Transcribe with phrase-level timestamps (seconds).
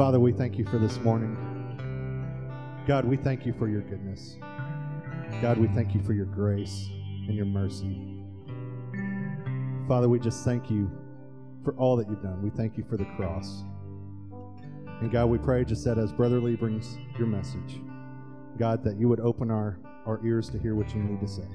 [0.00, 1.36] Father, we thank you for this morning.
[2.86, 4.38] God, we thank you for your goodness.
[5.42, 6.88] God, we thank you for your grace
[7.28, 8.00] and your mercy.
[9.86, 10.90] Father, we just thank you
[11.62, 12.42] for all that you've done.
[12.42, 13.62] We thank you for the cross.
[15.02, 17.82] And God, we pray just that as Brother Lee brings your message,
[18.58, 21.46] God, that you would open our, our ears to hear what you need to say.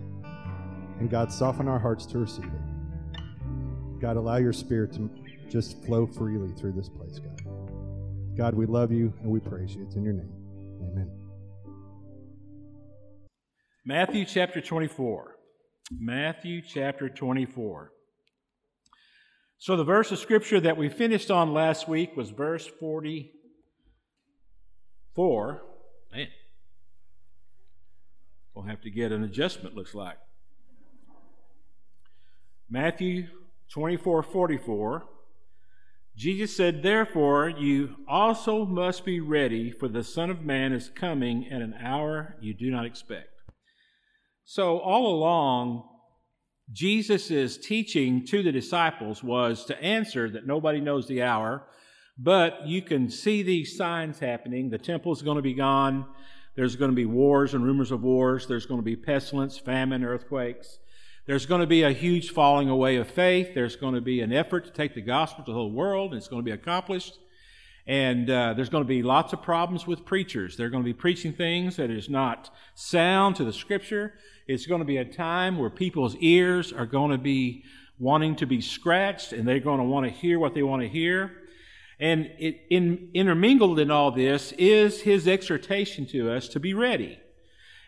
[0.99, 3.21] And God, soften our hearts to receive it.
[3.99, 5.09] God, allow your spirit to
[5.49, 7.44] just flow freely through this place, God.
[8.37, 9.83] God, we love you and we praise you.
[9.83, 10.33] It's in your name.
[10.81, 11.09] Amen.
[13.85, 15.37] Matthew chapter 24.
[15.91, 17.93] Matthew chapter 24.
[19.57, 25.61] So, the verse of scripture that we finished on last week was verse 44.
[26.13, 26.27] Man,
[28.53, 30.17] we'll have to get an adjustment, looks like.
[32.69, 33.27] Matthew
[33.69, 35.05] 24 44.
[36.15, 41.47] Jesus said, Therefore, you also must be ready, for the Son of Man is coming
[41.51, 43.27] at an hour you do not expect.
[44.45, 45.83] So, all along,
[46.71, 51.67] Jesus' teaching to the disciples was to answer that nobody knows the hour,
[52.17, 54.69] but you can see these signs happening.
[54.69, 56.05] The temple's going to be gone.
[56.55, 58.47] There's going to be wars and rumors of wars.
[58.47, 60.79] There's going to be pestilence, famine, earthquakes.
[61.27, 63.55] There's going to be a huge falling away of faith.
[63.55, 66.19] There's going to be an effort to take the gospel to the whole world, and
[66.19, 67.17] it's going to be accomplished.
[67.87, 70.55] And uh, there's going to be lots of problems with preachers.
[70.55, 74.13] They're going to be preaching things that is not sound to the scripture.
[74.47, 77.63] It's going to be a time where people's ears are going to be
[77.97, 80.87] wanting to be scratched and they're going to want to hear what they want to
[80.87, 81.31] hear.
[81.99, 87.17] And it, in, intermingled in all this is his exhortation to us to be ready.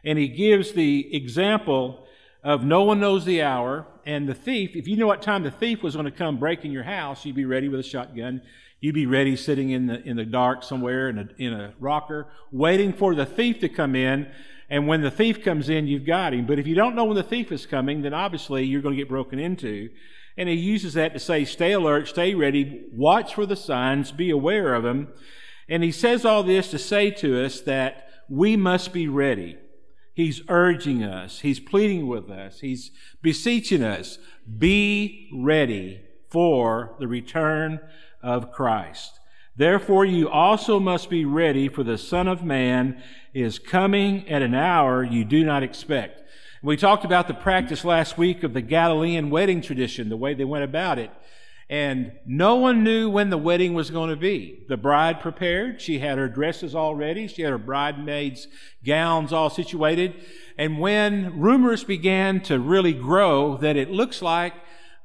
[0.04, 2.07] And he gives the example
[2.48, 5.52] of no one knows the hour, and the thief, if you knew what time the
[5.52, 8.42] thief was going to come break in your house, you'd be ready with a shotgun.
[8.80, 12.28] You'd be ready sitting in the, in the dark somewhere in a, in a rocker,
[12.52, 14.28] waiting for the thief to come in
[14.70, 16.46] and when the thief comes in, you've got him.
[16.46, 19.02] But if you don't know when the thief is coming, then obviously you're going to
[19.02, 19.90] get broken into.
[20.36, 24.30] And he uses that to say, stay alert, stay ready, watch for the signs, be
[24.30, 25.08] aware of them.
[25.70, 29.58] And he says all this to say to us that we must be ready.
[30.18, 31.42] He's urging us.
[31.42, 32.62] He's pleading with us.
[32.62, 32.90] He's
[33.22, 34.18] beseeching us.
[34.58, 37.80] Be ready for the return
[38.24, 39.20] of Christ.
[39.56, 43.00] Therefore, you also must be ready, for the Son of Man
[43.32, 46.24] is coming at an hour you do not expect.
[46.64, 50.46] We talked about the practice last week of the Galilean wedding tradition, the way they
[50.46, 51.12] went about it.
[51.70, 54.64] And no one knew when the wedding was going to be.
[54.70, 55.82] The bride prepared.
[55.82, 57.28] She had her dresses all ready.
[57.28, 58.48] She had her bridesmaids'
[58.86, 60.16] gowns all situated.
[60.58, 64.54] And when rumors began to really grow that it looks like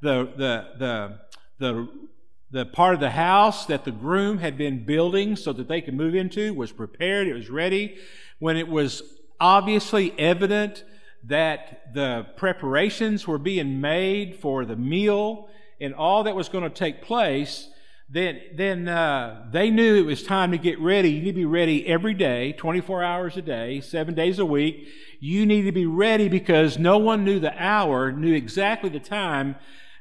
[0.02, 1.18] the, the, the,
[1.58, 1.88] the
[2.52, 5.94] the part of the house that the groom had been building so that they could
[5.94, 7.96] move into was prepared, it was ready.
[8.38, 9.02] When it was
[9.40, 10.84] obviously evident
[11.24, 15.48] that the preparations were being made for the meal
[15.82, 17.68] and all that was going to take place,
[18.08, 21.10] then, then uh, they knew it was time to get ready.
[21.10, 24.86] You need to be ready every day, 24 hours a day, seven days a week.
[25.18, 29.56] You need to be ready because no one knew the hour, knew exactly the time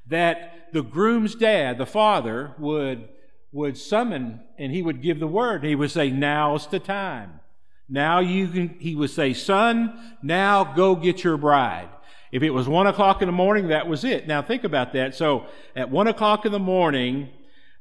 [0.07, 3.07] that the groom's dad, the father, would,
[3.51, 5.63] would summon and he would give the word.
[5.63, 7.39] He would say, Now's the time.
[7.87, 11.89] Now you can, he would say, Son, now go get your bride.
[12.31, 14.27] If it was one o'clock in the morning, that was it.
[14.27, 15.15] Now think about that.
[15.15, 17.29] So at one o'clock in the morning,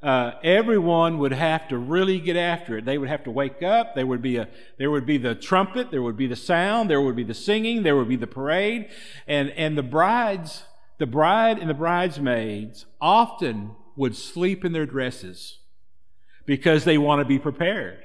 [0.02, 2.84] uh, everyone would have to really get after it.
[2.84, 3.94] They would have to wake up.
[3.94, 5.90] There would be a, there would be the trumpet.
[5.90, 6.90] There would be the sound.
[6.90, 7.82] There would be the singing.
[7.82, 8.88] There would be the parade.
[9.28, 10.64] And, and the brides
[11.00, 15.56] the bride and the bridesmaids often would sleep in their dresses
[16.44, 17.98] because they want to be prepared.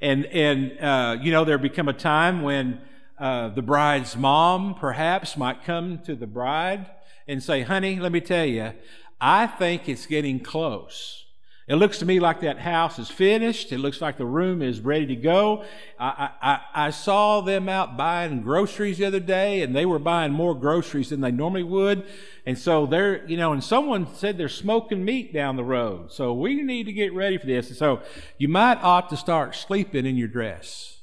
[0.00, 2.80] And, and uh, you know, there become a time when
[3.18, 6.86] uh, the bride's mom perhaps might come to the bride
[7.26, 8.72] and say, honey, let me tell you,
[9.20, 11.24] I think it's getting close.
[11.68, 13.72] It looks to me like that house is finished.
[13.72, 15.64] It looks like the room is ready to go.
[16.00, 20.32] I, I, I saw them out buying groceries the other day, and they were buying
[20.32, 22.06] more groceries than they normally would.
[22.46, 26.10] And so they're, you know, and someone said they're smoking meat down the road.
[26.10, 27.68] So we need to get ready for this.
[27.68, 28.00] And so
[28.38, 30.97] you might ought to start sleeping in your dress.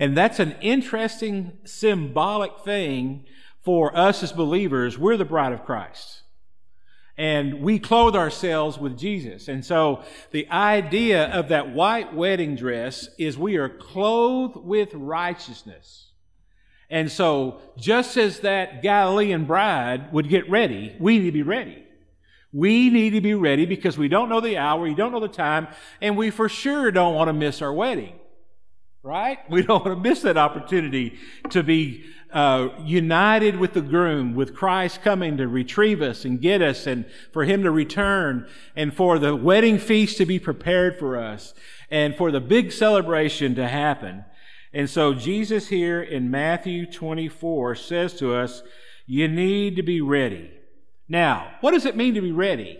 [0.00, 3.26] And that's an interesting symbolic thing
[3.62, 4.98] for us as believers.
[4.98, 6.20] We're the bride of Christ
[7.20, 9.46] and we clothe ourselves with Jesus.
[9.46, 16.12] And so the idea of that white wedding dress is we are clothed with righteousness.
[16.88, 21.84] And so just as that Galilean bride would get ready, we need to be ready.
[22.54, 25.28] We need to be ready because we don't know the hour, we don't know the
[25.28, 25.68] time,
[26.00, 28.19] and we for sure don't want to miss our wedding.
[29.02, 29.38] Right?
[29.50, 31.18] We don't want to miss that opportunity
[31.50, 36.60] to be uh, united with the groom, with Christ coming to retrieve us and get
[36.60, 41.16] us, and for Him to return, and for the wedding feast to be prepared for
[41.16, 41.54] us,
[41.90, 44.24] and for the big celebration to happen.
[44.72, 48.62] And so Jesus here in Matthew 24 says to us,
[49.06, 50.52] you need to be ready.
[51.08, 52.78] Now, what does it mean to be ready?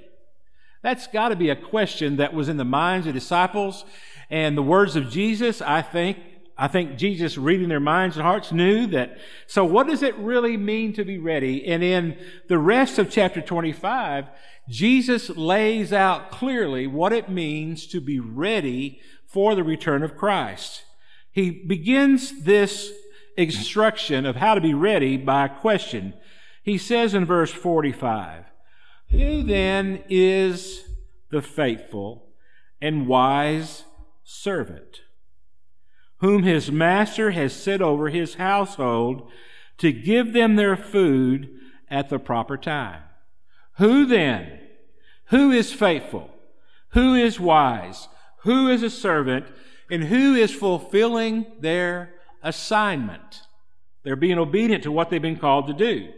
[0.83, 3.85] That's got to be a question that was in the minds of disciples
[4.31, 6.19] and the words of Jesus, I think,
[6.57, 9.19] I think Jesus reading their minds and hearts knew that.
[9.47, 11.67] So what does it really mean to be ready?
[11.67, 12.19] And in
[12.49, 14.27] the rest of chapter 25,
[14.69, 20.85] Jesus lays out clearly what it means to be ready for the return of Christ.
[21.33, 22.93] He begins this
[23.37, 26.15] instruction of how to be ready by a question.
[26.63, 28.45] He says in verse 45,
[29.11, 30.85] Who then is
[31.31, 32.29] the faithful
[32.81, 33.85] and wise
[34.31, 35.03] servant,
[36.19, 39.29] whom his master has set over his household
[39.77, 41.51] to give them their food
[41.91, 43.03] at the proper time?
[43.79, 44.61] Who then?
[45.27, 46.31] Who is faithful?
[46.91, 48.09] Who is wise?
[48.43, 49.47] Who is a servant?
[49.91, 53.43] And who is fulfilling their assignment?
[54.05, 56.13] They're being obedient to what they've been called to do.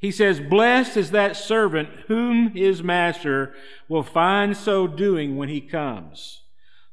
[0.00, 3.54] He says, Blessed is that servant whom his master
[3.88, 6.42] will find so doing when he comes.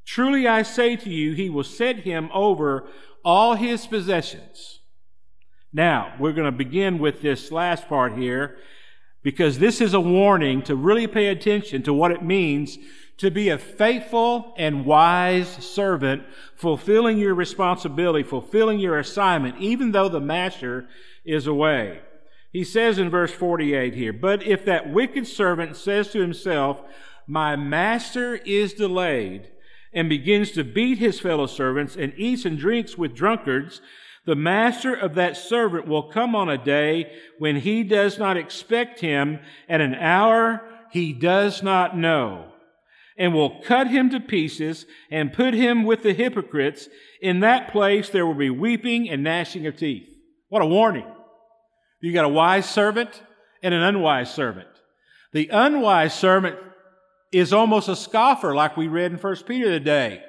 [0.06, 2.88] Truly I say to you, he will set him over
[3.24, 4.80] all his possessions.
[5.74, 8.58] Now, we're going to begin with this last part here
[9.24, 12.78] because this is a warning to really pay attention to what it means
[13.18, 16.24] to be a faithful and wise servant,
[16.56, 20.88] fulfilling your responsibility, fulfilling your assignment, even though the master
[21.24, 22.00] is away.
[22.52, 26.82] He says in verse 48 here, But if that wicked servant says to himself,
[27.26, 29.50] My master is delayed,
[29.96, 33.82] and begins to beat his fellow servants and eats and drinks with drunkards,
[34.26, 39.00] the master of that servant will come on a day when he does not expect
[39.00, 39.40] him
[39.70, 42.52] at an hour he does not know
[43.18, 46.90] and will cut him to pieces and put him with the hypocrites.
[47.22, 50.10] In that place there will be weeping and gnashing of teeth.
[50.50, 51.08] What a warning.
[52.02, 53.22] You got a wise servant
[53.64, 54.68] and an unwise servant.
[55.32, 56.58] The unwise servant
[57.32, 60.22] is almost a scoffer, like we read in 1 Peter today.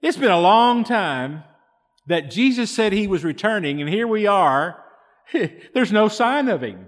[0.00, 1.44] It's been a long time
[2.06, 4.82] that Jesus said he was returning, and here we are.
[5.74, 6.86] There's no sign of him.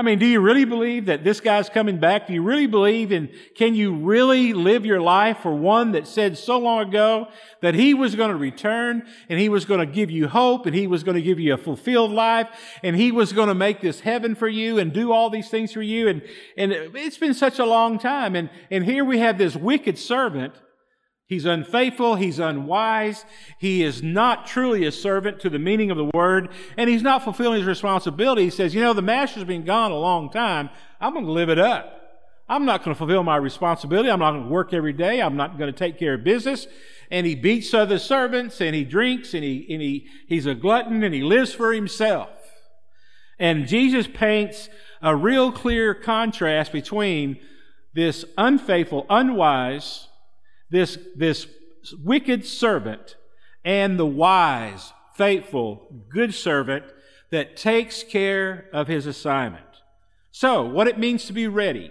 [0.00, 2.26] I mean, do you really believe that this guy's coming back?
[2.26, 6.38] Do you really believe in, can you really live your life for one that said
[6.38, 7.28] so long ago
[7.60, 10.74] that he was going to return and he was going to give you hope and
[10.74, 12.48] he was going to give you a fulfilled life
[12.82, 15.70] and he was going to make this heaven for you and do all these things
[15.70, 16.08] for you?
[16.08, 16.22] And,
[16.56, 18.34] and it's been such a long time.
[18.34, 20.54] And, and here we have this wicked servant
[21.30, 22.16] He's unfaithful.
[22.16, 23.24] He's unwise.
[23.56, 27.22] He is not truly a servant to the meaning of the word, and he's not
[27.22, 28.42] fulfilling his responsibility.
[28.42, 30.70] He says, You know, the master's been gone a long time.
[31.00, 32.02] I'm going to live it up.
[32.48, 34.10] I'm not going to fulfill my responsibility.
[34.10, 35.22] I'm not going to work every day.
[35.22, 36.66] I'm not going to take care of business.
[37.12, 41.04] And he beats other servants, and he drinks, and, he, and he, he's a glutton,
[41.04, 42.30] and he lives for himself.
[43.38, 44.68] And Jesus paints
[45.00, 47.38] a real clear contrast between
[47.94, 50.08] this unfaithful, unwise,
[50.70, 51.46] this, this
[52.02, 53.16] wicked servant
[53.64, 56.84] and the wise, faithful, good servant
[57.30, 59.64] that takes care of his assignment.
[60.32, 61.90] So, what it means to be ready,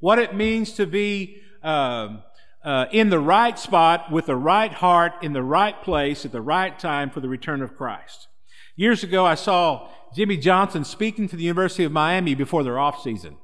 [0.00, 2.16] what it means to be uh,
[2.64, 6.42] uh, in the right spot with the right heart in the right place at the
[6.42, 8.28] right time for the return of Christ.
[8.76, 13.02] Years ago, I saw Jimmy Johnson speaking to the University of Miami before their off
[13.02, 13.36] season.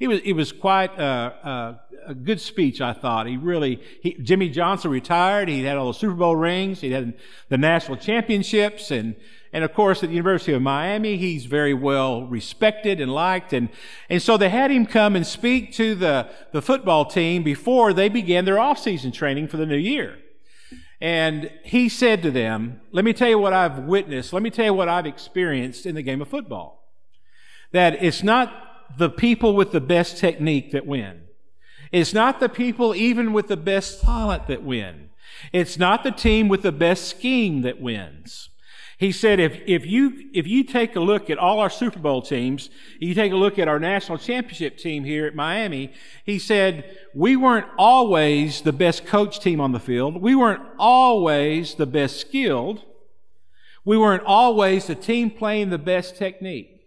[0.00, 3.26] It was, it was quite a, a, a good speech, I thought.
[3.26, 5.48] He really, he, Jimmy Johnson retired.
[5.50, 6.80] He had all the Super Bowl rings.
[6.80, 7.12] He had
[7.50, 8.90] the national championships.
[8.90, 9.14] And,
[9.52, 13.52] and of course, at the University of Miami, he's very well respected and liked.
[13.52, 13.68] And,
[14.08, 18.08] and so they had him come and speak to the, the football team before they
[18.08, 20.16] began their off-season training for the new year.
[21.02, 24.32] And he said to them, let me tell you what I've witnessed.
[24.32, 26.88] Let me tell you what I've experienced in the game of football.
[27.72, 31.22] That it's not the people with the best technique that win.
[31.92, 35.10] It's not the people even with the best talent that win.
[35.52, 38.50] It's not the team with the best scheme that wins.
[38.98, 42.20] He said, if, if you, if you take a look at all our Super Bowl
[42.20, 42.68] teams,
[42.98, 45.94] you take a look at our national championship team here at Miami,
[46.26, 50.20] he said, we weren't always the best coach team on the field.
[50.20, 52.84] We weren't always the best skilled.
[53.86, 56.79] We weren't always the team playing the best technique.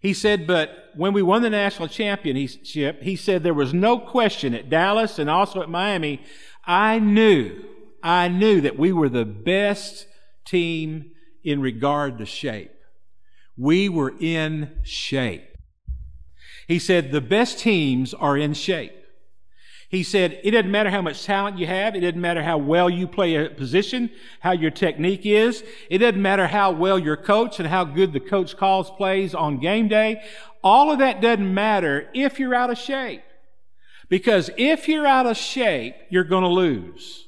[0.00, 4.54] He said, but when we won the national championship, he said there was no question
[4.54, 6.22] at Dallas and also at Miami.
[6.64, 7.64] I knew,
[8.02, 10.06] I knew that we were the best
[10.46, 11.10] team
[11.44, 12.72] in regard to shape.
[13.58, 15.46] We were in shape.
[16.66, 18.99] He said the best teams are in shape.
[19.90, 21.96] He said, it doesn't matter how much talent you have.
[21.96, 25.64] It doesn't matter how well you play a position, how your technique is.
[25.90, 29.58] It doesn't matter how well your coach and how good the coach calls plays on
[29.58, 30.22] game day.
[30.62, 33.22] All of that doesn't matter if you're out of shape.
[34.08, 37.26] Because if you're out of shape, you're going to lose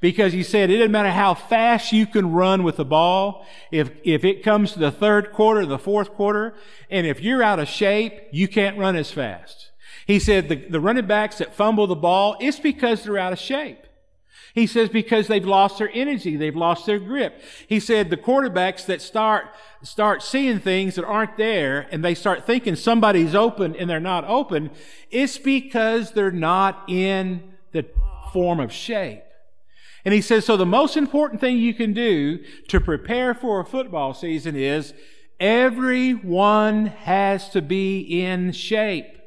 [0.00, 3.46] because he said it doesn't matter how fast you can run with the ball.
[3.70, 6.54] If, if it comes to the third quarter, the fourth quarter,
[6.90, 9.69] and if you're out of shape, you can't run as fast.
[10.06, 13.38] He said the, the running backs that fumble the ball, it's because they're out of
[13.38, 13.78] shape.
[14.54, 17.40] He says because they've lost their energy, they've lost their grip.
[17.68, 19.46] He said the quarterbacks that start
[19.82, 24.24] start seeing things that aren't there and they start thinking somebody's open and they're not
[24.24, 24.70] open,
[25.10, 27.86] it's because they're not in the
[28.32, 29.22] form of shape.
[30.04, 33.64] And he says, so the most important thing you can do to prepare for a
[33.64, 34.94] football season is
[35.38, 39.19] everyone has to be in shape.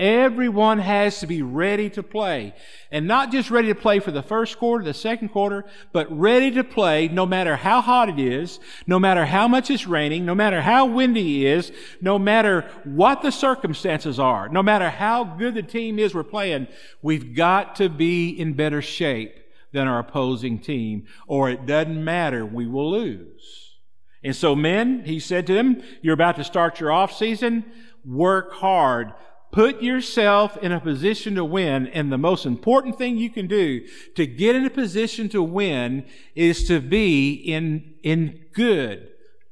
[0.00, 2.54] Everyone has to be ready to play.
[2.90, 6.50] And not just ready to play for the first quarter, the second quarter, but ready
[6.52, 10.34] to play no matter how hot it is, no matter how much it's raining, no
[10.34, 15.54] matter how windy it is, no matter what the circumstances are, no matter how good
[15.54, 16.66] the team is we're playing,
[17.02, 19.34] we've got to be in better shape
[19.72, 23.76] than our opposing team, or it doesn't matter, we will lose.
[24.24, 27.64] And so, men, he said to them, you're about to start your off season,
[28.04, 29.12] work hard.
[29.52, 33.84] Put yourself in a position to win, and the most important thing you can do
[34.14, 39.08] to get in a position to win is to be in, in good,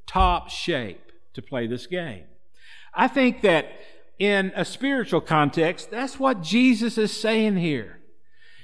[0.07, 2.25] top shape to play this game.
[2.95, 3.67] I think that
[4.19, 7.99] in a spiritual context, that's what Jesus is saying here.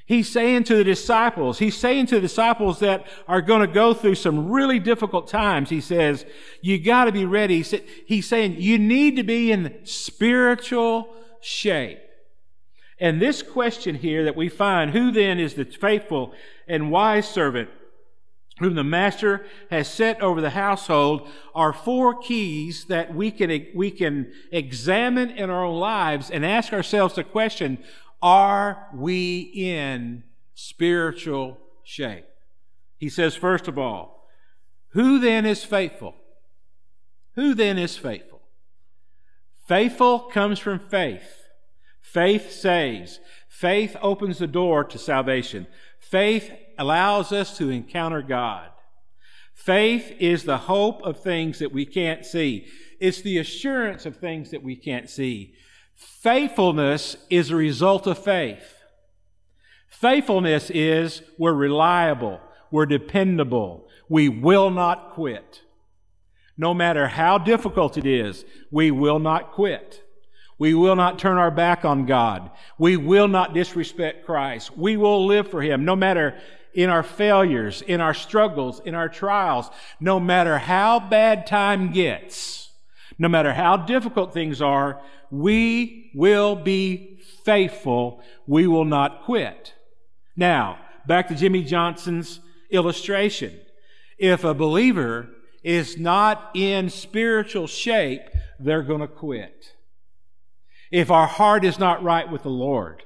[0.07, 3.95] He's saying to the disciples, he's saying to the disciples that are going to go
[3.95, 6.27] through some really difficult times, he says,
[6.61, 7.63] you got to be ready.
[8.07, 11.09] He's saying you need to be in spiritual
[11.45, 12.01] shape.
[12.99, 16.33] And this question here that we find, who then is the faithful
[16.69, 17.69] and wise servant
[18.61, 23.91] whom the master has set over the household are four keys that we can, we
[23.91, 27.83] can examine in our own lives and ask ourselves the question,
[28.23, 30.23] are we in
[30.55, 32.27] spiritual shape?
[32.97, 34.29] He says, first of all,
[34.91, 36.15] who then is faithful?
[37.35, 38.34] Who then is faithful?
[39.67, 41.49] Faithful comes from faith.
[42.01, 43.19] Faith saves.
[43.49, 45.67] Faith opens the door to salvation.
[45.99, 48.69] Faith allows us to encounter God.
[49.55, 52.67] Faith is the hope of things that we can't see.
[53.01, 55.55] It's the assurance of things that we can't see.
[55.95, 58.83] Faithfulness is a result of faith.
[59.89, 62.41] Faithfulness is we're reliable,
[62.71, 65.63] we're dependable, we will not quit.
[66.57, 70.03] No matter how difficult it is, we will not quit.
[70.59, 72.51] We will not turn our back on God.
[72.79, 74.77] We will not disrespect Christ.
[74.77, 76.39] We will live for Him no matter
[76.75, 79.71] in our failures, in our struggles, in our trials,
[80.01, 82.71] no matter how bad time gets,
[83.19, 88.23] no matter how difficult things are, we will be faithful.
[88.47, 89.75] We will not quit.
[90.37, 93.59] Now, back to Jimmy Johnson's illustration.
[94.19, 95.29] If a believer
[95.65, 98.23] is not in spiritual shape,
[98.61, 99.75] they're going to quit.
[100.93, 103.03] If our heart is not right with the Lord,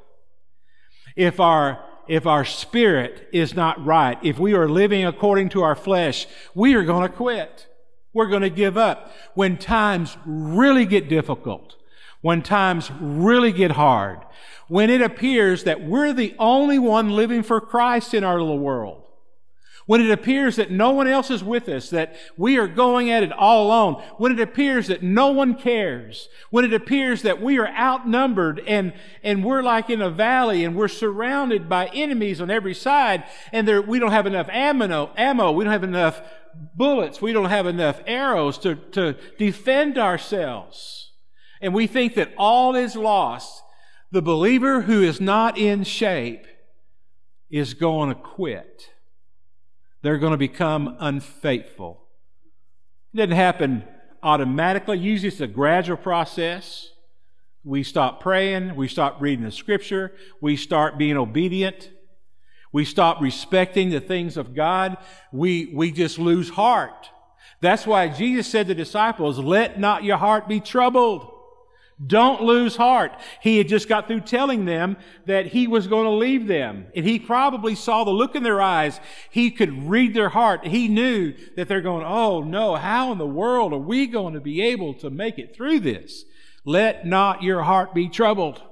[1.17, 5.75] if our if our spirit is not right, if we are living according to our
[5.75, 7.67] flesh, we are going to quit.
[8.15, 9.12] We're going to give up.
[9.35, 11.77] When times really get difficult,
[12.23, 14.21] when times really get hard,
[14.69, 19.08] when it appears that we're the only one living for Christ in our little world,
[19.88, 23.23] when it appears that no one else is with us, that we are going at
[23.23, 27.59] it all alone, when it appears that no one cares, when it appears that we
[27.59, 28.92] are outnumbered and,
[29.23, 33.66] and we're like in a valley and we're surrounded by enemies on every side and
[33.66, 36.21] there, we don't have enough ammo, ammo, we don't have enough
[36.75, 41.09] bullets, we don't have enough arrows to, to defend ourselves
[41.62, 43.62] and we think that all is lost,
[44.11, 46.47] the believer who is not in shape
[47.50, 48.90] is going to quit.
[50.02, 52.02] They're going to become unfaithful.
[53.12, 53.85] It doesn't happen
[54.23, 54.99] automatically.
[54.99, 56.90] Usually it's a gradual process.
[57.64, 58.76] We stop praying.
[58.76, 60.12] We stop reading the scripture.
[60.40, 61.90] We start being obedient.
[62.73, 64.99] We stop respecting the things of God.
[65.33, 67.11] We, we just lose heart.
[67.61, 71.33] That's why Jesus said to the disciples, let not your heart be troubled.
[72.05, 73.12] Don't lose heart.
[73.43, 76.87] He had just got through telling them that he was going to leave them.
[76.95, 79.00] And he probably saw the look in their eyes.
[79.31, 80.67] He could read their heart.
[80.67, 84.40] He knew that they're going, Oh no, how in the world are we going to
[84.40, 86.25] be able to make it through this?
[86.64, 88.62] Let not your heart be troubled.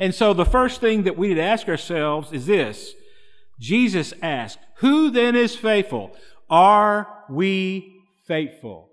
[0.00, 2.94] And so the first thing that we need to ask ourselves is this.
[3.60, 6.12] Jesus asked, Who then is faithful?
[6.50, 8.87] Are we faithful?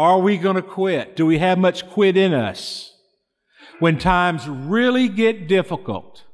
[0.00, 1.14] Are we going to quit?
[1.14, 2.94] Do we have much quit in us?
[3.80, 6.24] When times really get difficult,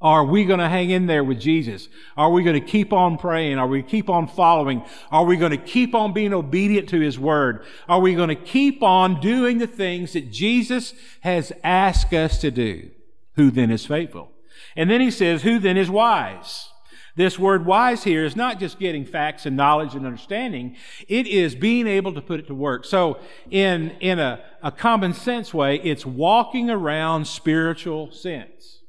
[0.00, 1.90] are we going to hang in there with Jesus?
[2.16, 3.58] Are we going to keep on praying?
[3.58, 4.82] Are we keep on following?
[5.10, 7.62] Are we going to keep on being obedient to His Word?
[7.90, 12.50] Are we going to keep on doing the things that Jesus has asked us to
[12.50, 12.88] do?
[13.34, 14.32] Who then is faithful?
[14.76, 16.70] And then He says, who then is wise?
[17.18, 20.76] This word wise here is not just getting facts and knowledge and understanding,
[21.08, 22.84] it is being able to put it to work.
[22.84, 23.18] So,
[23.50, 28.82] in, in a, a common sense way, it's walking around spiritual sense.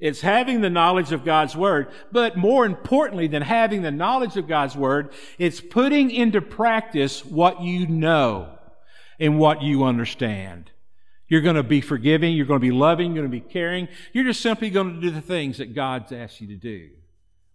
[0.00, 4.48] It's having the knowledge of God's Word, but more importantly than having the knowledge of
[4.48, 8.58] God's Word, it's putting into practice what you know
[9.20, 10.70] and what you understand.
[11.28, 13.88] You're going to be forgiving, you're going to be loving, you're going to be caring.
[14.14, 16.88] You're just simply going to do the things that God's asked you to do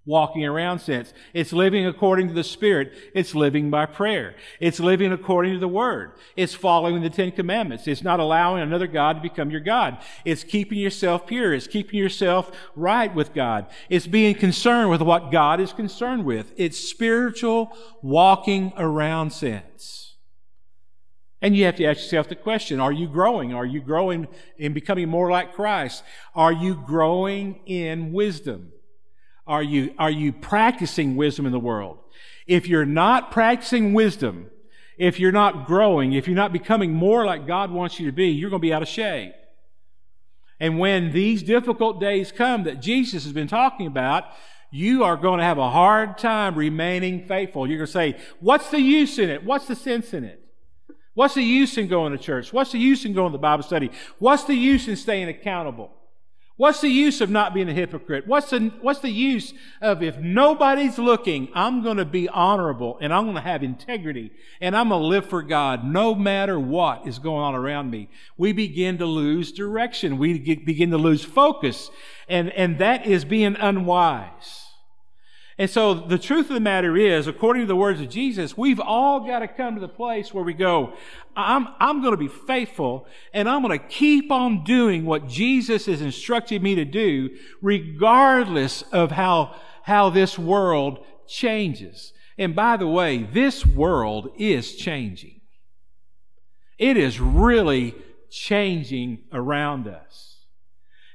[0.10, 1.14] walking around sense.
[1.36, 2.92] It's living according to the Spirit.
[3.14, 4.36] It's living by prayer.
[4.60, 6.14] It's living according to the Word.
[6.36, 7.88] It's following the Ten Commandments.
[7.88, 10.00] It's not allowing another God to become your God.
[10.26, 11.54] It's keeping yourself pure.
[11.54, 13.68] It's keeping yourself right with God.
[13.88, 16.54] It's being concerned with what God is concerned with.
[16.58, 20.16] It's spiritual walking around sense.
[21.40, 23.54] And you have to ask yourself the question, are you growing?
[23.54, 26.04] Are you growing in becoming more like Christ?
[26.34, 28.72] Are you growing in wisdom?
[29.50, 31.98] Are you, are you practicing wisdom in the world?
[32.46, 34.52] If you're not practicing wisdom,
[35.00, 38.28] if you're not growing, if you're not becoming more like God wants you to be,
[38.28, 39.34] you're going to be out of shape.
[40.60, 44.26] And when these difficult days come that Jesus has been talking about,
[44.70, 47.66] you are going to have a hard time remaining faithful.
[47.68, 49.44] You're going to say, What's the use in it?
[49.44, 50.40] What's the sense in it?
[51.16, 52.54] What's the use in going to church?
[52.54, 53.90] What's the use in going to Bible study?
[54.20, 55.92] What's the use in staying accountable?
[56.60, 58.28] What's the use of not being a hypocrite?
[58.28, 63.14] What's the, what's the use of if nobody's looking, I'm going to be honorable and
[63.14, 67.08] I'm going to have integrity and I'm going to live for God no matter what
[67.08, 68.10] is going on around me?
[68.36, 70.18] We begin to lose direction.
[70.18, 71.92] We begin to lose focus.
[72.28, 74.69] And, and that is being unwise.
[75.60, 78.80] And so the truth of the matter is, according to the words of Jesus, we've
[78.80, 80.94] all got to come to the place where we go,
[81.36, 85.88] I'm, I'm going to be faithful and I'm going to keep on doing what Jesus
[85.88, 92.14] has instructed me to do, regardless of how, how this world changes.
[92.38, 95.42] And by the way, this world is changing.
[96.78, 97.96] It is really
[98.32, 100.38] changing around us.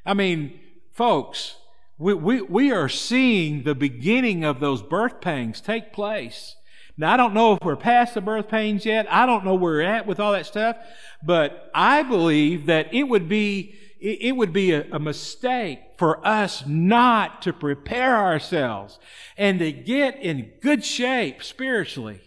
[0.05, 0.61] I mean,
[0.93, 1.57] folks,
[1.99, 6.57] we, we, we are seeing the beginning of those birth pangs take place.
[6.97, 9.07] Now, I don't know if we're past the birth pains yet.
[9.11, 10.77] I don't know where we're at with all that stuff,
[11.25, 16.65] but I believe that it would be, it would be a, a mistake for us
[16.67, 18.99] not to prepare ourselves
[19.37, 22.21] and to get in good shape spiritually.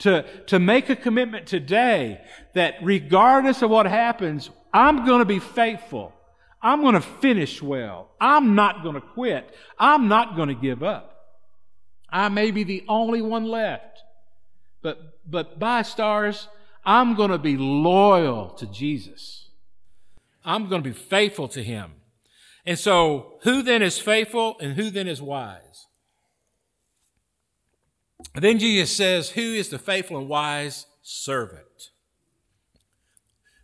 [0.00, 2.20] To, to make a commitment today
[2.52, 6.12] that regardless of what happens, I'm going to be faithful.
[6.62, 8.10] I'm going to finish well.
[8.20, 9.54] I'm not going to quit.
[9.78, 11.36] I'm not going to give up.
[12.08, 14.02] I may be the only one left.
[14.82, 16.48] But, but by stars,
[16.84, 19.48] I'm going to be loyal to Jesus.
[20.44, 21.92] I'm going to be faithful to Him.
[22.64, 25.86] And so, who then is faithful and who then is wise?
[28.34, 31.90] Then Jesus says, Who is the faithful and wise servant?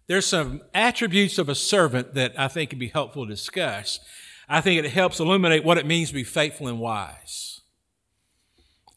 [0.07, 4.01] There's some attributes of a servant that I think can be helpful to discuss.
[4.49, 7.61] I think it helps illuminate what it means to be faithful and wise.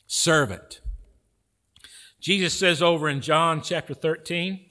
[0.08, 0.82] Servant.
[2.20, 4.65] Jesus says over in John chapter 13,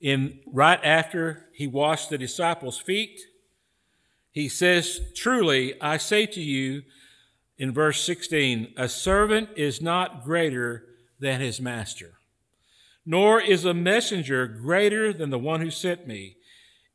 [0.00, 3.20] in right after he washed the disciples' feet,
[4.30, 6.82] he says, Truly, I say to you,
[7.56, 10.86] in verse 16, a servant is not greater
[11.20, 12.18] than his master
[13.04, 16.36] nor is a messenger greater than the one who sent me.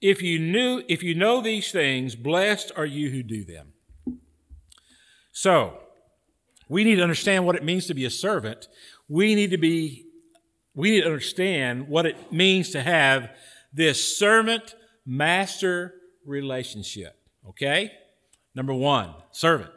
[0.02, 3.74] If you knew, if you know these things, blessed are you who do them.
[5.32, 5.80] So,
[6.70, 8.68] we need to understand what it means to be a servant.
[9.08, 10.06] We need to be,
[10.74, 13.30] we need to understand what it means to have
[13.74, 15.94] this servant master
[16.26, 17.16] relationship.
[17.48, 17.92] Okay?
[18.54, 19.72] Number one, servant.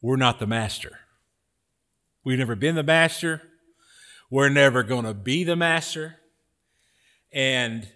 [0.00, 1.00] We're not the master.
[2.24, 3.42] We've never been the master.
[4.30, 6.16] We're never going to be the master.
[7.32, 7.88] And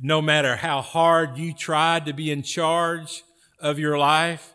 [0.00, 3.22] no matter how hard you tried to be in charge
[3.60, 4.54] of your life,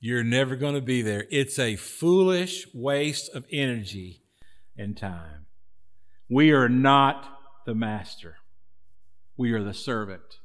[0.00, 1.26] you're never going to be there.
[1.30, 4.22] It's a foolish waste of energy
[4.76, 5.46] and time.
[6.28, 8.36] We are not the master.
[9.36, 10.38] We are the servant.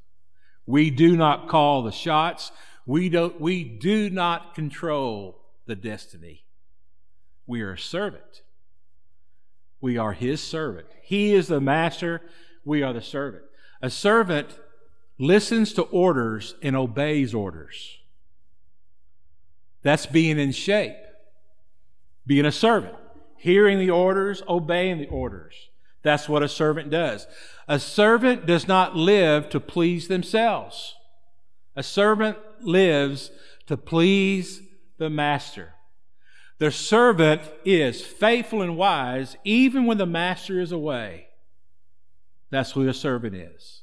[0.66, 2.52] We do not call the shots.
[2.86, 6.46] We don't we do not control the destiny.
[7.46, 8.42] We are a servant.
[9.84, 10.88] We are his servant.
[11.02, 12.22] He is the master,
[12.64, 13.44] we are the servant.
[13.82, 14.58] A servant
[15.20, 17.98] listens to orders and obeys orders.
[19.82, 20.96] That's being in shape.
[22.26, 22.96] Being a servant.
[23.36, 25.68] Hearing the orders, obeying the orders.
[26.02, 27.28] That's what a servant does.
[27.68, 30.96] A servant does not live to please themselves.
[31.76, 33.32] A servant lives
[33.68, 34.62] to please
[34.98, 35.74] the master.
[36.64, 41.28] The servant is faithful and wise even when the master is away.
[42.52, 43.82] That's who a servant is.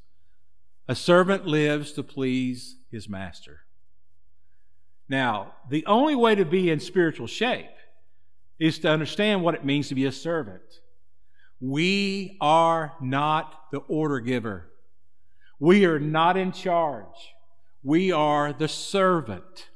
[0.89, 3.65] A servant lives to please his master.
[5.11, 7.69] Now, the only way to be in spiritual shape
[8.59, 10.81] is to understand what it means to be a servant.
[11.61, 14.71] We are not the order giver.
[15.59, 17.35] We are not in charge.
[17.83, 19.69] We are the servant.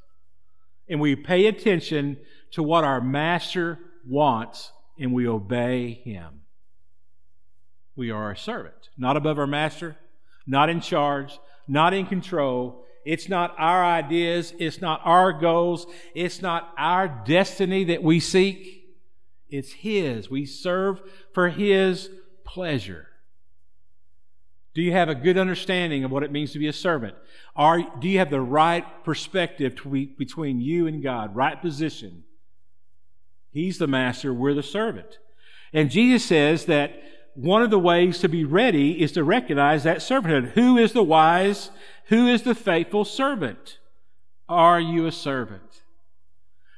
[0.88, 2.16] And we pay attention
[2.54, 6.40] to what our master wants and we obey him.
[7.94, 9.96] We are a servant, not above our master,
[10.46, 11.38] not in charge,
[11.68, 14.54] not in control, it's not our ideas.
[14.58, 15.86] It's not our goals.
[16.14, 18.96] It's not our destiny that we seek.
[19.48, 20.30] It's His.
[20.30, 22.08] We serve for His
[22.44, 23.08] pleasure.
[24.74, 27.14] Do you have a good understanding of what it means to be a servant?
[27.54, 32.24] Are, do you have the right perspective be, between you and God, right position?
[33.54, 35.18] He's the master, we're the servant.
[35.72, 37.00] And Jesus says that
[37.34, 40.50] one of the ways to be ready is to recognize that servanthood.
[40.50, 41.70] Who is the wise
[42.06, 43.78] who is the faithful servant?
[44.48, 45.82] Are you a servant?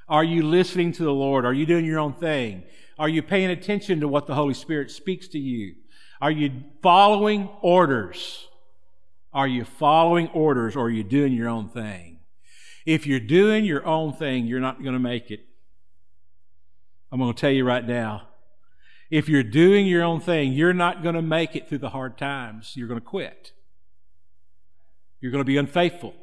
[0.08, 1.44] Are you listening to the Lord?
[1.44, 2.62] Are you doing your own thing?
[2.98, 5.74] Are you paying attention to what the Holy Spirit speaks to you?
[6.20, 8.46] Are you following orders?
[9.32, 12.20] Are you following orders or are you doing your own thing?
[12.86, 15.40] If you're doing your own thing, you're not going to make it.
[17.10, 18.28] I'm going to tell you right now.
[19.10, 22.18] If you're doing your own thing, you're not going to make it through the hard
[22.18, 22.72] times.
[22.76, 23.52] You're going to quit.
[25.20, 26.14] You're going to be unfaithful.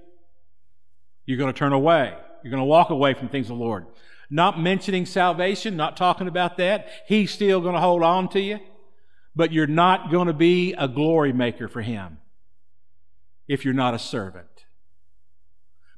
[1.26, 2.13] You're going to turn away.
[2.43, 3.86] You're going to walk away from things of the Lord.
[4.30, 6.89] Not mentioning salvation, not talking about that.
[7.08, 8.60] He's still going to hold on to you,
[9.36, 12.17] but you're not going to be a glory maker for Him
[13.48, 14.65] if you're not a servant.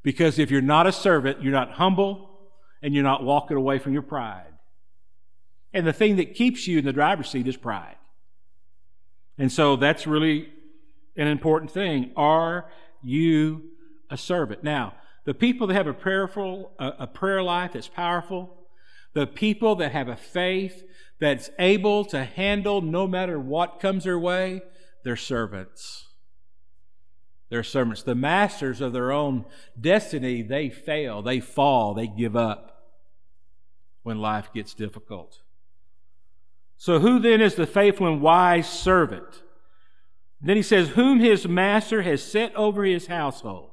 [0.03, 2.29] Because if you're not a servant, you're not humble
[2.81, 4.54] and you're not walking away from your pride.
[5.75, 7.97] And the thing that keeps you in the driver's seat is pride.
[9.37, 10.49] And so that's really
[11.15, 12.11] an important thing.
[12.15, 12.65] Are
[13.03, 13.61] you
[14.09, 14.63] a servant.
[14.63, 14.93] Now,
[15.25, 18.55] the people that have a prayerful, a, a prayer life that's powerful,
[19.13, 20.83] the people that have a faith
[21.19, 24.61] that's able to handle no matter what comes their way,
[25.03, 26.07] they're servants.
[27.49, 28.03] They're servants.
[28.03, 29.45] The masters of their own
[29.79, 32.91] destiny, they fail, they fall, they give up
[34.03, 35.41] when life gets difficult.
[36.77, 39.43] So, who then is the faithful and wise servant?
[40.41, 43.71] Then he says, Whom his master has set over his household.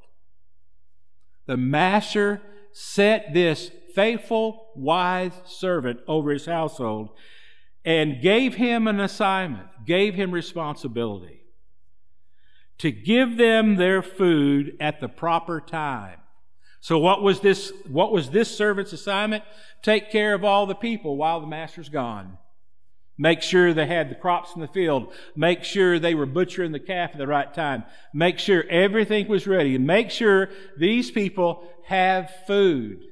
[1.45, 7.09] The master set this faithful, wise servant over his household
[7.85, 11.41] and gave him an assignment, gave him responsibility
[12.79, 16.19] to give them their food at the proper time.
[16.81, 19.43] So what was this what was this servant's assignment?
[19.81, 22.37] Take care of all the people while the master's gone.
[23.17, 25.13] Make sure they had the crops in the field.
[25.35, 27.83] Make sure they were butchering the calf at the right time.
[28.13, 29.77] Make sure everything was ready.
[29.77, 33.03] Make sure these people have food.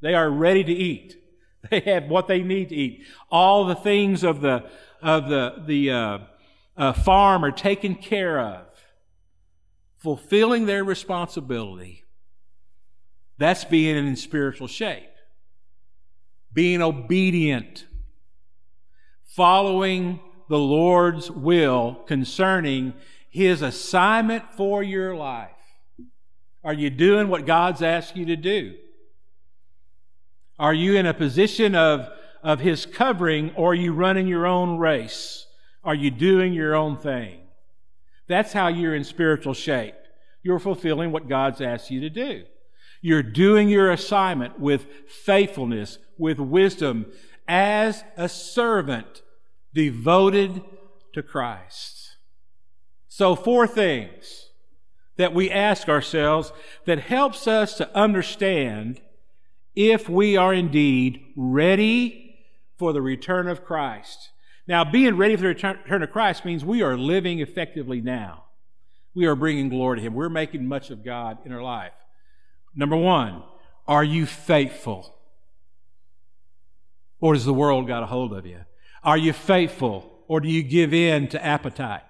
[0.00, 1.20] They are ready to eat.
[1.70, 3.06] They have what they need to eat.
[3.30, 4.68] All the things of the,
[5.00, 6.18] of the, the uh,
[6.76, 8.66] uh, farm are taken care of.
[9.96, 12.04] Fulfilling their responsibility.
[13.38, 15.08] That's being in spiritual shape.
[16.52, 17.86] Being obedient
[19.34, 22.94] following the Lord's will concerning
[23.28, 25.50] His assignment for your life?
[26.62, 28.74] Are you doing what God's asked you to do?
[30.58, 32.08] Are you in a position of,
[32.42, 35.46] of His covering or are you running your own race?
[35.82, 37.40] Are you doing your own thing?
[38.28, 39.96] That's how you're in spiritual shape.
[40.42, 42.44] You're fulfilling what God's asked you to do.
[43.02, 47.06] You're doing your assignment with faithfulness, with wisdom,
[47.46, 49.22] as a servant
[49.72, 50.62] devoted
[51.12, 52.16] to Christ.
[53.08, 54.50] So, four things
[55.16, 56.52] that we ask ourselves
[56.86, 59.00] that helps us to understand
[59.76, 62.36] if we are indeed ready
[62.76, 64.30] for the return of Christ.
[64.66, 68.44] Now, being ready for the return of Christ means we are living effectively now.
[69.14, 70.14] We are bringing glory to Him.
[70.14, 71.92] We're making much of God in our life.
[72.74, 73.42] Number one,
[73.86, 75.13] are you faithful?
[77.24, 78.66] Or does the world got a hold of you?
[79.02, 80.24] Are you faithful?
[80.28, 82.02] Or do you give in to appetite?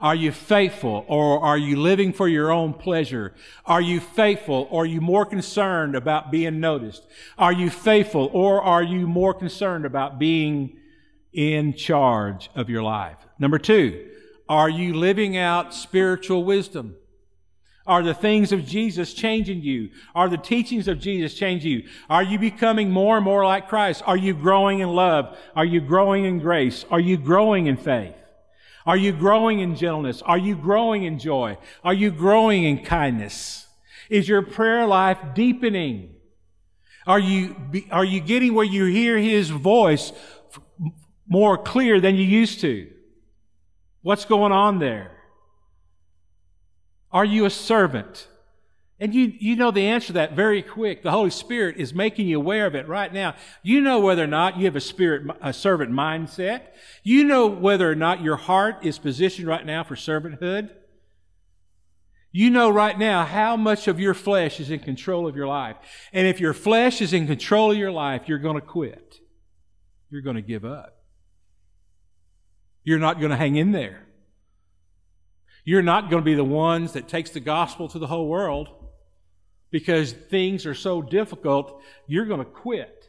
[0.00, 3.34] Are you faithful or are you living for your own pleasure?
[3.66, 7.02] Are you faithful or are you more concerned about being noticed?
[7.36, 10.78] Are you faithful or are you more concerned about being
[11.34, 13.18] in charge of your life?
[13.38, 14.08] Number two,
[14.48, 16.96] are you living out spiritual wisdom?
[17.86, 19.90] Are the things of Jesus changing you?
[20.14, 21.88] Are the teachings of Jesus changing you?
[22.08, 24.02] Are you becoming more and more like Christ?
[24.06, 25.36] Are you growing in love?
[25.56, 26.84] Are you growing in grace?
[26.90, 28.14] Are you growing in faith?
[28.86, 30.22] Are you growing in gentleness?
[30.22, 31.58] Are you growing in joy?
[31.82, 33.66] Are you growing in kindness?
[34.08, 36.14] Is your prayer life deepening?
[37.06, 37.56] Are you,
[37.90, 40.12] are you getting where you hear His voice
[41.28, 42.88] more clear than you used to?
[44.02, 45.10] What's going on there?
[47.12, 48.28] Are you a servant?
[49.02, 51.02] And you, you know the answer to that very quick.
[51.02, 53.34] The Holy Spirit is making you aware of it right now.
[53.62, 56.68] You know whether or not you have a spirit, a servant mindset.
[57.02, 60.70] You know whether or not your heart is positioned right now for servanthood.
[62.30, 65.76] You know right now how much of your flesh is in control of your life.
[66.12, 69.16] And if your flesh is in control of your life, you're going to quit.
[70.10, 70.96] You're going to give up.
[72.84, 74.06] You're not going to hang in there.
[75.64, 78.68] You're not going to be the ones that takes the gospel to the whole world
[79.70, 83.08] because things are so difficult, you're going to quit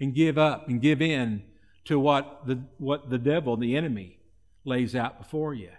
[0.00, 1.42] and give up and give in
[1.86, 4.18] to what the, what the devil, the enemy,
[4.64, 5.70] lays out before you.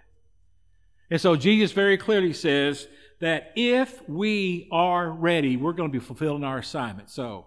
[1.10, 2.88] And so Jesus very clearly says
[3.20, 7.10] that if we are ready, we're going to be fulfilling our assignment.
[7.10, 7.46] So,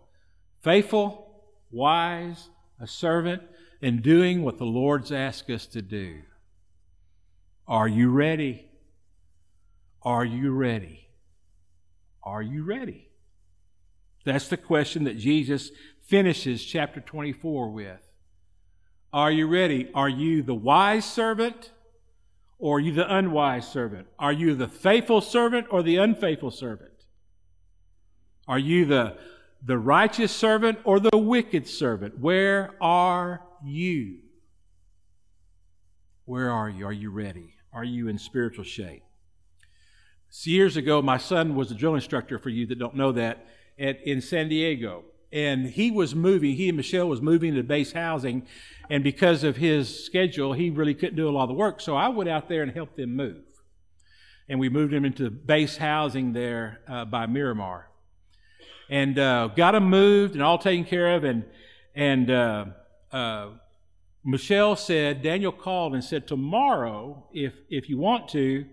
[0.61, 2.49] faithful, wise,
[2.79, 3.41] a servant,
[3.81, 6.21] and doing what the Lord's asked us to do.
[7.67, 8.65] Are you ready?
[10.01, 11.07] Are you ready?
[12.23, 13.09] Are you ready?
[14.25, 15.71] That's the question that Jesus
[16.05, 18.01] finishes chapter 24 with.
[19.11, 19.89] Are you ready?
[19.93, 21.71] Are you the wise servant
[22.57, 24.07] or are you the unwise servant?
[24.17, 26.91] Are you the faithful servant or the unfaithful servant?
[28.47, 29.17] Are you the,
[29.63, 32.19] the righteous servant or the wicked servant?
[32.19, 34.19] Where are you?
[36.25, 36.87] Where are you?
[36.87, 37.52] Are you ready?
[37.73, 39.03] Are you in spiritual shape?
[40.43, 43.47] years ago, my son was a drill instructor, for you that don't know that,
[43.79, 45.03] at, in San Diego.
[45.31, 48.45] And he was moving, he and Michelle was moving to base housing.
[48.89, 51.81] And because of his schedule, he really couldn't do a lot of the work.
[51.81, 53.43] So I went out there and helped them move.
[54.47, 57.89] And we moved him into base housing there uh, by Miramar.
[58.89, 61.23] And uh, got him moved and all taken care of.
[61.23, 61.45] And,
[61.95, 62.65] and uh,
[63.11, 63.49] uh
[64.25, 68.65] Michelle said, Daniel called and said, Tomorrow, if, if you want to,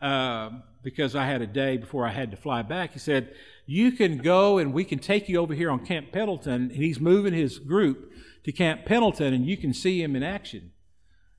[0.00, 0.50] uh,
[0.82, 2.92] because I had a day before I had to fly back.
[2.92, 3.32] He said,
[3.66, 6.70] You can go and we can take you over here on Camp Pendleton.
[6.70, 8.12] And he's moving his group
[8.44, 10.72] to Camp Pendleton and you can see him in action.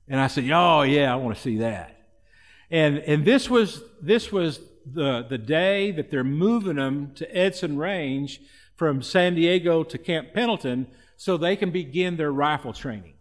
[0.08, 1.96] And I said, Oh, yeah, I want to see that.
[2.70, 7.76] And, and this was, this was the, the day that they're moving them to Edson
[7.76, 8.40] Range
[8.76, 13.14] from San Diego to Camp Pendleton so they can begin their rifle training.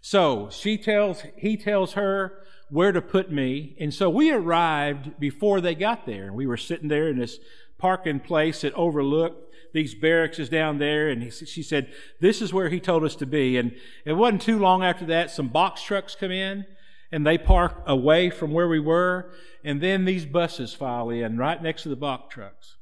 [0.00, 3.76] So she tells, he tells her, where to put me.
[3.80, 6.26] And so we arrived before they got there.
[6.26, 7.38] And we were sitting there in this
[7.78, 11.08] parking place that overlooked these barracks is down there.
[11.08, 13.56] And he, she said, This is where he told us to be.
[13.56, 16.64] And it wasn't too long after that, some box trucks come in
[17.12, 19.32] and they park away from where we were.
[19.64, 22.76] And then these buses file in right next to the box trucks.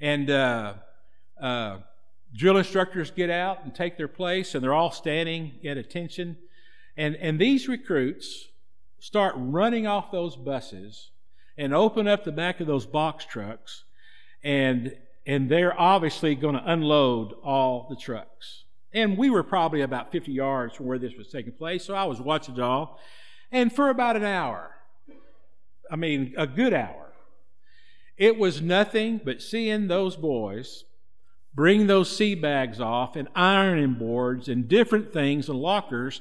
[0.00, 0.74] And uh,
[1.40, 1.78] uh,
[2.34, 6.36] drill instructors get out and take their place, and they're all standing at attention.
[6.96, 8.48] And, and these recruits,
[9.04, 11.10] start running off those buses
[11.58, 13.84] and open up the back of those box trucks
[14.42, 18.64] and and they're obviously going to unload all the trucks.
[18.92, 22.04] And we were probably about 50 yards from where this was taking place, so I
[22.04, 23.00] was watching it all.
[23.50, 24.70] And for about an hour,
[25.90, 27.12] I mean, a good hour,
[28.18, 30.84] it was nothing but seeing those boys
[31.54, 36.20] bring those sea bags off and ironing boards and different things and lockers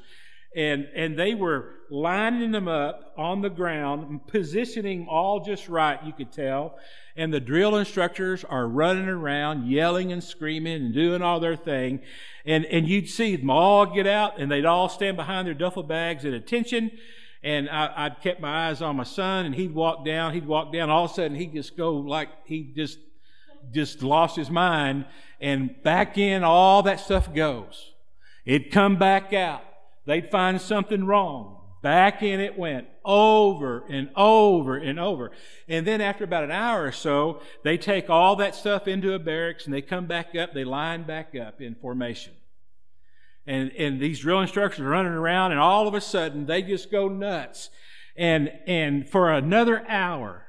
[0.55, 6.13] and and they were lining them up on the ground, positioning all just right, you
[6.13, 6.77] could tell.
[7.15, 12.01] And the drill instructors are running around, yelling and screaming and doing all their thing.
[12.45, 15.83] And and you'd see them all get out, and they'd all stand behind their duffel
[15.83, 16.91] bags at attention.
[17.45, 20.33] And I, would kept my eyes on my son, and he'd walk down.
[20.33, 20.89] He'd walk down.
[20.89, 22.99] All of a sudden, he'd just go like he just
[23.71, 25.05] just lost his mind,
[25.39, 27.91] and back in all that stuff goes.
[28.45, 29.63] It'd come back out
[30.05, 31.57] they'd find something wrong.
[31.81, 35.31] Back in it went over and over and over.
[35.67, 39.19] And then after about an hour or so, they take all that stuff into a
[39.19, 42.33] barracks and they come back up, they line back up in formation.
[43.45, 46.89] And, and these drill instructors are running around and all of a sudden they just
[46.89, 47.69] go nuts.
[48.15, 50.45] And, and for another hour,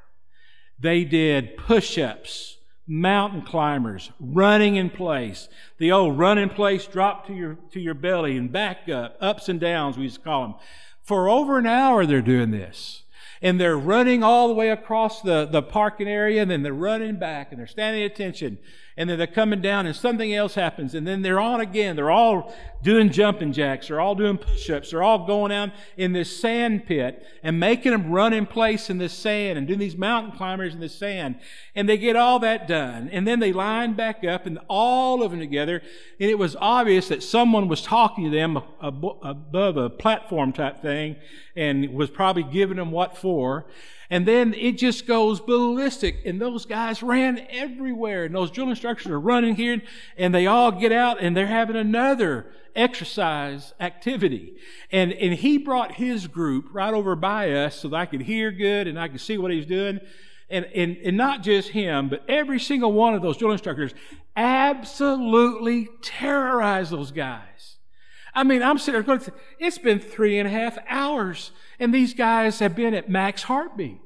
[0.79, 5.49] they did push-ups mountain climbers running in place.
[5.79, 9.49] The old run in place drop to your to your belly and back up ups
[9.49, 10.55] and downs we used to call them
[11.03, 13.03] for over an hour they're doing this.
[13.43, 17.19] And they're running all the way across the, the parking area and then they're running
[17.19, 18.59] back and they're standing at attention
[18.97, 20.95] and then they're coming down and something else happens.
[20.95, 21.97] And then they're on again.
[21.97, 23.89] They're all doing jumping jacks.
[23.89, 24.91] They're all doing push-ups.
[24.91, 28.99] They're all going out in this sand pit and making them run in place in
[28.99, 31.41] the sand and doing these mountain climbers in the sand.
[31.75, 33.09] And they get all that done.
[33.11, 35.83] And then they line back up and all of them together.
[36.21, 41.17] And it was obvious that someone was talking to them above a platform type thing
[41.57, 43.67] and was probably giving them what for.
[44.11, 46.19] And then it just goes ballistic.
[46.27, 48.25] And those guys ran everywhere.
[48.25, 49.83] And those drill instructors are running here.
[50.17, 54.57] And they all get out and they're having another exercise activity.
[54.91, 58.51] And, and he brought his group right over by us so that I could hear
[58.51, 60.01] good and I could see what he was doing.
[60.51, 63.95] And, and, and not just him, but every single one of those drill instructors
[64.37, 67.77] absolutely terrorized those guys.
[68.35, 72.13] I mean, I'm sitting there going, it's been three and a half hours and these
[72.13, 74.01] guys have been at max heartbeat.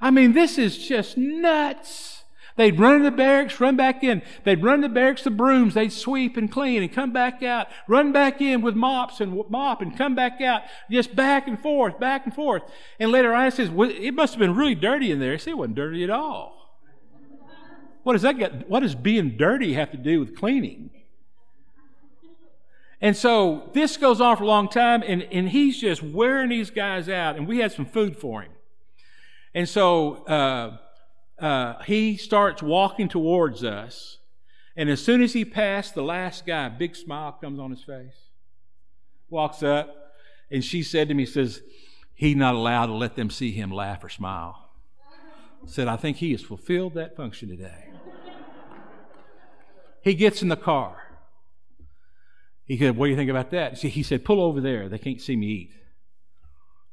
[0.00, 2.15] I mean, this is just nuts.
[2.56, 4.22] They'd run in the barracks, run back in.
[4.44, 5.74] They'd run the barracks to brooms.
[5.74, 9.82] They'd sweep and clean and come back out, run back in with mops and mop
[9.82, 12.62] and come back out, just back and forth, back and forth.
[12.98, 15.34] And later on, I says, well, it must have been really dirty in there.
[15.34, 16.80] I said, it wasn't dirty at all.
[18.04, 18.70] What does that get?
[18.70, 20.90] What does being dirty have to do with cleaning?
[23.00, 26.70] And so this goes on for a long time, and, and he's just wearing these
[26.70, 28.52] guys out, and we had some food for him.
[29.54, 30.78] And so uh,
[31.38, 34.18] uh, he starts walking towards us,
[34.76, 37.82] and as soon as he passed the last guy, a big smile comes on his
[37.82, 38.30] face.
[39.28, 40.12] Walks up,
[40.50, 41.62] and she said to me, says,
[42.14, 44.70] he's not allowed to let them see him laugh or smile.
[45.66, 47.90] Said, I think he has fulfilled that function today.
[50.02, 51.06] he gets in the car.
[52.64, 53.78] He said, What do you think about that?
[53.78, 54.88] He said, Pull over there.
[54.88, 55.70] They can't see me eat.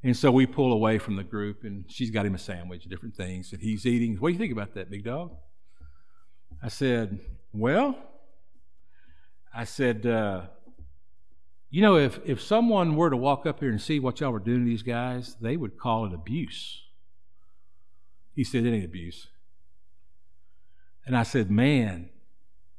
[0.03, 3.15] And so we pull away from the group, and she's got him a sandwich, different
[3.15, 4.17] things, and he's eating.
[4.17, 5.31] What do you think about that, big dog?
[6.61, 7.19] I said,
[7.53, 7.97] Well,
[9.55, 10.41] I said, uh,
[11.69, 14.39] You know, if, if someone were to walk up here and see what y'all were
[14.39, 16.83] doing to these guys, they would call it abuse.
[18.35, 19.27] He said, It ain't abuse.
[21.05, 22.09] And I said, Man,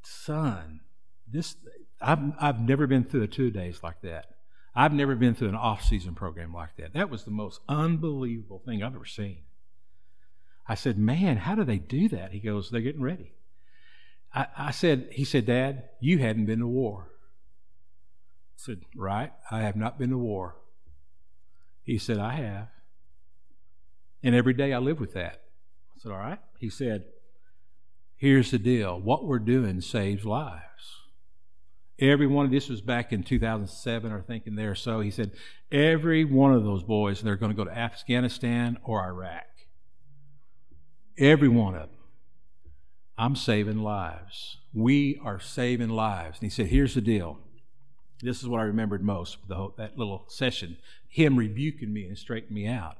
[0.02, 0.80] son,
[1.26, 1.56] this
[2.02, 4.34] I've, I've never been through a two days like that.
[4.74, 6.94] I've never been through an off season program like that.
[6.94, 9.38] That was the most unbelievable thing I've ever seen.
[10.66, 12.32] I said, Man, how do they do that?
[12.32, 13.34] He goes, They're getting ready.
[14.34, 17.10] I, I said, He said, Dad, you hadn't been to war.
[17.10, 20.56] I said, Right, I have not been to war.
[21.82, 22.68] He said, I have.
[24.22, 25.42] And every day I live with that.
[25.94, 26.40] I said, All right.
[26.58, 27.04] He said,
[28.16, 31.04] Here's the deal what we're doing saves lives.
[31.98, 35.00] Every one of this was back in 2007, or thinking there so.
[35.00, 35.33] He said,
[35.70, 39.46] every one of those boys, they're going to go to Afghanistan or Iraq.
[41.16, 41.90] Every one of them.
[43.16, 44.59] I'm saving lives.
[44.72, 46.38] We are saving lives.
[46.40, 47.38] And he said, here's the deal.
[48.20, 50.78] This is what I remembered most, whole, that little session.
[51.07, 52.96] Him rebuking me and straightening me out.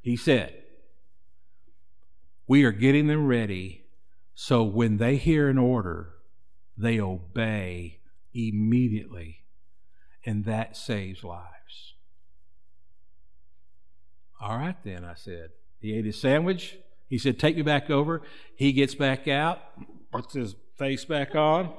[0.00, 0.62] He said,
[2.46, 3.84] We are getting them ready
[4.34, 6.14] so when they hear an order,
[6.76, 7.99] they obey
[8.34, 9.42] immediately,
[10.24, 11.94] and that saves lives.
[14.40, 15.50] All right, then, I said.
[15.80, 16.78] He ate his sandwich.
[17.08, 18.22] He said, Take me back over.
[18.54, 19.60] He gets back out,
[20.10, 21.72] puts his face back on.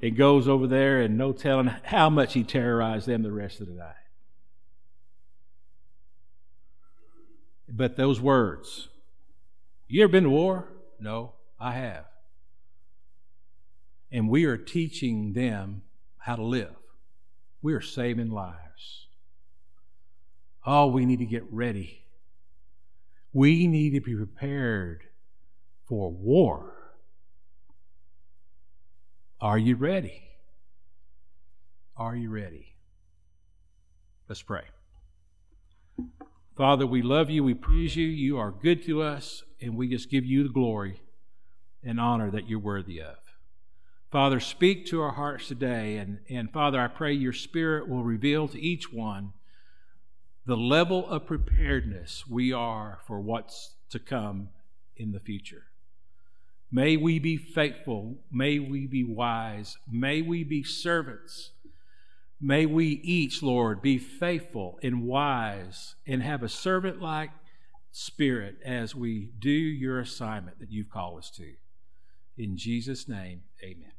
[0.00, 3.66] It goes over there, and no telling how much he terrorized them the rest of
[3.66, 3.94] the night.
[7.68, 8.88] But those words,
[9.88, 10.68] you ever been to war?
[11.00, 12.04] No, I have
[14.10, 15.82] and we are teaching them
[16.18, 16.74] how to live.
[17.62, 19.06] we're saving lives.
[20.64, 22.04] Oh, we need to get ready.
[23.32, 25.04] We need to be prepared
[25.88, 26.74] for war.
[29.40, 30.22] Are you ready?
[31.96, 32.74] Are you ready?
[34.28, 34.64] Let's pray.
[36.56, 37.44] Father, we love you.
[37.44, 38.06] We praise you.
[38.06, 41.02] You are good to us, and we just give you the glory
[41.84, 43.16] and honor that you're worthy of.
[44.10, 45.96] Father, speak to our hearts today.
[45.96, 49.32] And, and Father, I pray your Spirit will reveal to each one
[50.46, 54.50] the level of preparedness we are for what's to come
[54.96, 55.64] in the future.
[56.70, 58.16] May we be faithful.
[58.30, 59.76] May we be wise.
[59.90, 61.50] May we be servants.
[62.40, 67.30] May we each, Lord, be faithful and wise and have a servant like
[67.90, 71.54] spirit as we do your assignment that you've called us to.
[72.36, 73.95] In Jesus' name, amen.